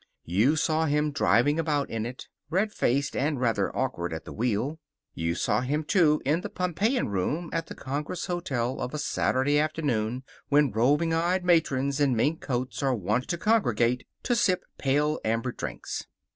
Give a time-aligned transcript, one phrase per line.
[0.25, 4.79] You saw him driving about in it, red faced and rather awkward at the wheel.
[5.13, 9.59] You saw him, too, in the Pompeian Room at the Congress Hotel of a Saturday
[9.59, 15.19] afternoon when roving eyed matrons in mink coats are wont to congregate to sip pale
[15.23, 16.07] amber drinks.